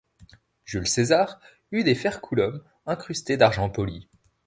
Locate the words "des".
1.83-1.93